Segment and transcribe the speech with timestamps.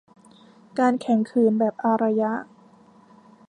[0.79, 2.31] การแข็งขืนแบบอารยะ